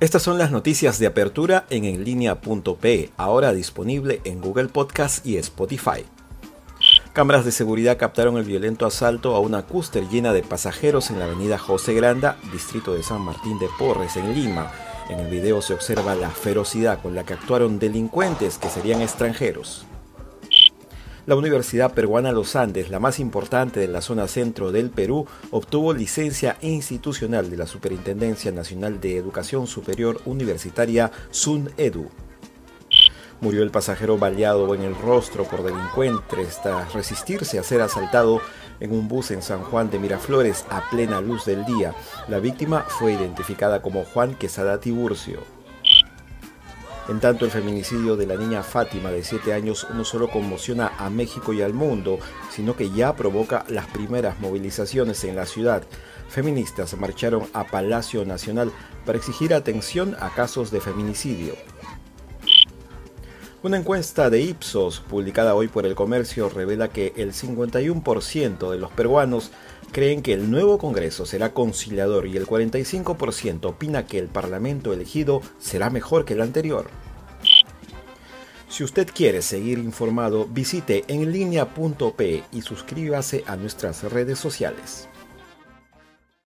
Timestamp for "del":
24.72-24.88, 41.44-41.66